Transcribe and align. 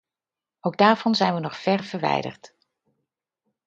Ook 0.59 0.77
daarvan 0.77 1.15
zijn 1.15 1.33
we 1.33 1.39
nog 1.39 1.57
ver 1.59 1.83
verwijderd. 1.83 2.55